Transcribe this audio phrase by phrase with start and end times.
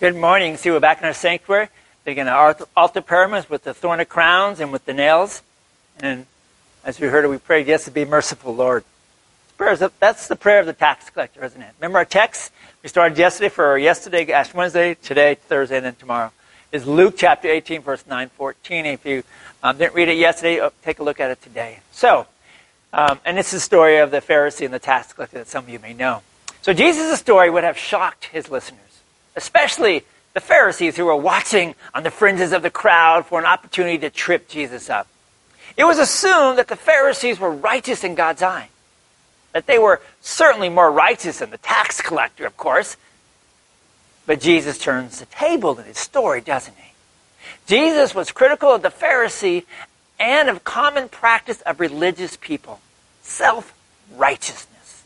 [0.00, 0.56] Good morning.
[0.56, 1.68] See, we're back in our sanctuary.
[2.04, 5.40] Begin our altar pyramids with the thorn of crowns and with the nails.
[6.00, 6.26] And
[6.84, 8.82] as we heard we prayed, yes, to be merciful, Lord.
[9.56, 11.70] Prayers, That's the prayer of the tax collector, isn't it?
[11.78, 12.50] Remember our text?
[12.82, 16.32] We started yesterday for yesterday, Ash Wednesday, today, Thursday, and then tomorrow.
[16.72, 18.86] Is Luke chapter 18, verse 9, 14.
[18.86, 19.22] If you
[19.62, 21.78] um, didn't read it yesterday, oh, take a look at it today.
[21.92, 22.26] So,
[22.92, 25.70] um, and it's the story of the Pharisee and the tax collector that some of
[25.70, 26.22] you may know.
[26.62, 28.83] So Jesus' story would have shocked his listeners
[29.36, 33.98] especially the Pharisees who were watching on the fringes of the crowd for an opportunity
[33.98, 35.06] to trip Jesus up.
[35.76, 38.68] It was assumed that the Pharisees were righteous in God's eye,
[39.52, 42.96] that they were certainly more righteous than the tax collector, of course.
[44.26, 46.92] But Jesus turns the table in his story, doesn't he?
[47.66, 49.64] Jesus was critical of the Pharisee
[50.18, 52.80] and of common practice of religious people
[53.22, 53.74] self
[54.16, 55.02] righteousness.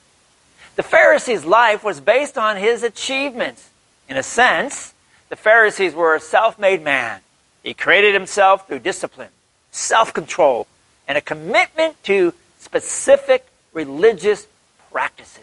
[0.77, 3.71] The Pharisee's life was based on his achievements
[4.09, 4.95] in a sense,
[5.29, 7.21] the Pharisees were a self made man.
[7.63, 9.31] He created himself through discipline,
[9.71, 10.67] self control,
[11.07, 14.47] and a commitment to specific religious
[14.91, 15.43] practices.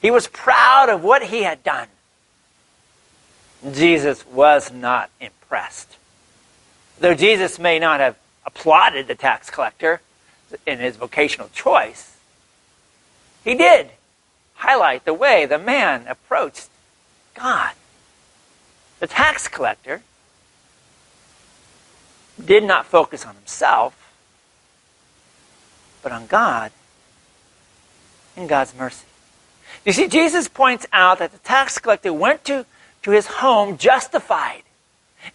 [0.00, 1.88] He was proud of what he had done.
[3.72, 5.96] Jesus was not impressed.
[6.98, 10.00] Though Jesus may not have applauded the tax collector
[10.66, 12.16] in his vocational choice,
[13.44, 13.90] he did
[14.54, 16.68] highlight the way the man approached
[17.34, 17.72] God.
[19.00, 20.02] The tax collector
[22.42, 23.96] did not focus on himself,
[26.02, 26.70] but on God
[28.36, 29.06] and God's mercy.
[29.84, 32.66] You see, Jesus points out that the tax collector went to,
[33.02, 34.62] to his home justified.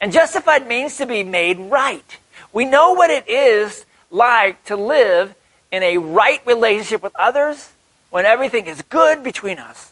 [0.02, 2.17] And justified means to be made right.
[2.53, 5.36] We know what it is like to live
[5.71, 7.71] in a right relationship with others
[8.09, 9.91] when everything is good between us.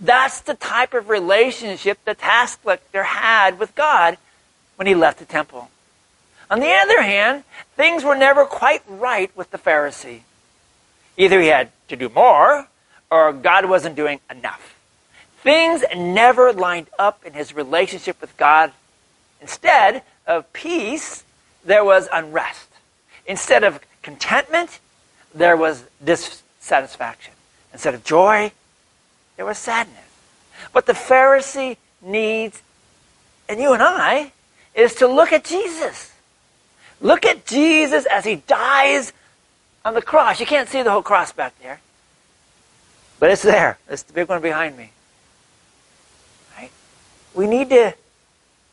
[0.00, 4.18] That's the type of relationship the tax collector had with God
[4.76, 5.70] when he left the temple.
[6.50, 7.44] On the other hand,
[7.76, 10.20] things were never quite right with the Pharisee.
[11.16, 12.68] Either he had to do more,
[13.10, 14.76] or God wasn't doing enough.
[15.42, 18.72] Things never lined up in his relationship with God.
[19.40, 21.22] Instead of peace,
[21.64, 22.68] there was unrest.
[23.26, 24.80] Instead of contentment,
[25.34, 27.34] there was dissatisfaction.
[27.72, 28.52] Instead of joy,
[29.36, 29.98] there was sadness.
[30.72, 32.62] What the Pharisee needs,
[33.48, 34.32] and you and I,
[34.74, 36.12] is to look at Jesus.
[37.00, 39.12] Look at Jesus as he dies
[39.84, 40.40] on the cross.
[40.40, 41.80] You can't see the whole cross back there.
[43.20, 43.78] But it's there.
[43.88, 44.90] It's the big one behind me.
[46.56, 46.70] Right?
[47.34, 47.94] We need to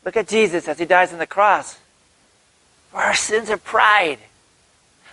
[0.04, 1.78] look at Jesus as he dies on the cross
[2.90, 4.18] for our sins of pride.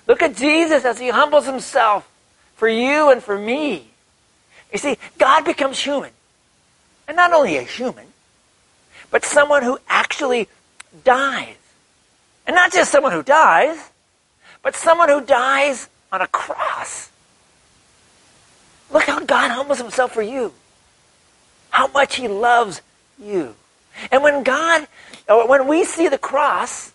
[0.08, 2.10] Look at Jesus as he humbles himself
[2.56, 3.92] for you and for me.
[4.72, 6.12] You see, God becomes human.
[7.08, 8.06] And not only a human,
[9.10, 10.48] but someone who actually
[11.04, 11.56] dies.
[12.46, 13.90] And not just someone who dies,
[14.62, 17.10] but someone who dies on a cross.
[18.92, 20.54] Look how God humbles himself for you.
[21.70, 22.82] How much he loves
[23.22, 23.56] you.
[24.12, 24.88] And when God,
[25.28, 26.92] when we see the cross,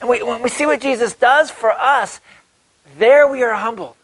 [0.00, 2.20] and we, when we see what Jesus does for us,
[2.98, 3.96] there we are humbled.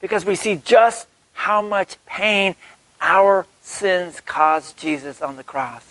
[0.00, 1.06] Because we see just
[1.42, 2.54] how much pain
[3.00, 5.84] our sins caused Jesus on the cross.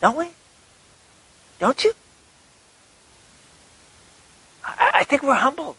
[0.00, 0.28] Don't we?
[1.58, 1.92] Don't you?
[4.64, 5.76] I, I think we're humbled.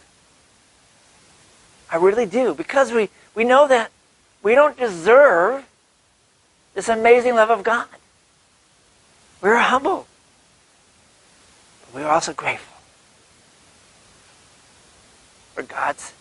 [1.91, 2.53] I really do.
[2.53, 3.89] Because we, we know that
[4.44, 5.66] we don't deserve
[6.75, 7.88] this amazing love of God.
[9.41, 10.06] We're humble.
[11.81, 12.78] But we're also grateful
[15.56, 16.13] for God's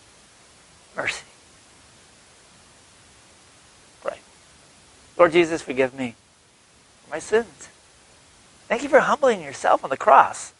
[0.95, 1.25] mercy.
[5.23, 6.15] Lord Jesus, forgive me
[7.05, 7.69] for my sins.
[8.67, 10.51] Thank you for humbling yourself on the cross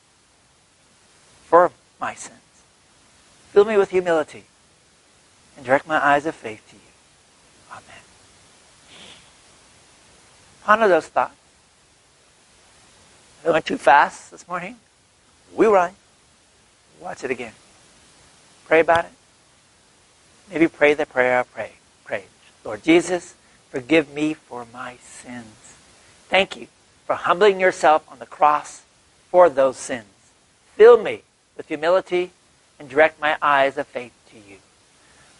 [1.43, 1.69] for
[1.99, 2.39] my sins.
[3.51, 4.45] Fill me with humility
[5.57, 6.81] and direct my eyes of faith to you.
[7.71, 8.03] Amen.
[10.63, 11.35] Ponder those thoughts.
[13.45, 14.77] I went too fast this morning.
[15.53, 15.91] We run.
[17.01, 17.51] Watch it again.
[18.65, 19.11] Pray about it.
[20.49, 21.73] Maybe pray the prayer I pray.
[22.05, 22.23] Pray.
[22.63, 23.35] Lord Jesus,
[23.73, 25.73] Forgive me for my sins.
[26.29, 26.67] Thank you
[27.07, 28.83] for humbling yourself on the cross
[29.31, 30.05] for those sins.
[30.75, 31.23] Fill me
[31.57, 32.29] with humility
[32.77, 34.57] and direct my eyes of faith to you.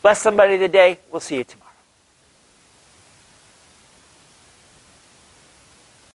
[0.02, 0.98] Bless somebody today.
[1.12, 1.63] We'll see you tomorrow.